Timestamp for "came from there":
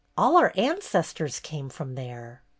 1.39-2.41